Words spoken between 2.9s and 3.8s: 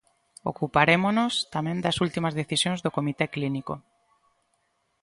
comité clínico.